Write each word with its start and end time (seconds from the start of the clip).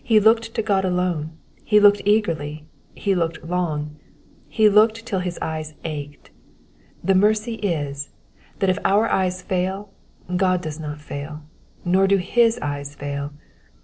He 0.00 0.20
looked 0.20 0.54
to 0.54 0.62
God 0.62 0.84
alone, 0.84 1.32
he 1.64 1.80
looked 1.80 2.00
eagerly, 2.04 2.66
he 2.94 3.16
looked 3.16 3.44
long, 3.44 3.96
he 4.48 4.68
looked 4.68 5.04
till 5.04 5.18
his 5.18 5.40
eyes 5.42 5.74
ached. 5.84 6.30
The 7.02 7.16
mercy 7.16 7.54
is, 7.54 8.10
that 8.60 8.70
if 8.70 8.78
our 8.84 9.08
eyes 9.10 9.42
fail, 9.42 9.90
God 10.36 10.62
does 10.62 10.78
not 10.78 11.00
fail, 11.00 11.42
nor 11.84 12.06
do 12.06 12.18
his 12.18 12.60
eyes 12.62 12.94
fail. 12.94 13.32